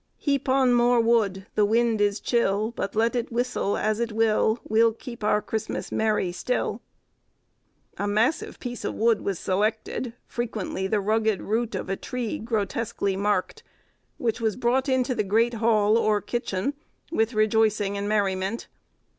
[0.17, 4.93] "Heap on more wood—the wind is chill; But let it whistle as it will, We'll
[4.93, 6.81] keep our Christmas merry still."
[7.99, 13.15] A massive piece of wood was selected, frequently the rugged root of a tree grotesquely
[13.15, 13.61] marked,
[14.17, 16.73] which was brought into the great hall or kitchen,
[17.11, 18.65] with rejoicing and merriment.